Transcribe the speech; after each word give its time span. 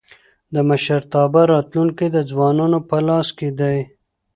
د 0.53 0.55
مشرتابه 0.69 1.41
راتلونکی 1.53 2.07
د 2.11 2.17
ځوانانو 2.31 2.79
په 2.89 2.97
لاس 3.07 3.27
کي 3.37 3.49
دی. 3.59 3.77